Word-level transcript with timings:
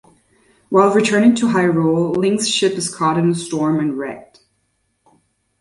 While 0.69 0.95
returning 0.95 1.35
to 1.35 1.45
Hyrule, 1.45 2.15
Link's 2.17 2.47
ship 2.47 2.71
is 2.73 2.91
caught 2.91 3.19
in 3.19 3.29
a 3.29 3.35
storm 3.35 3.79
and 3.79 3.95
wrecked. 3.99 4.39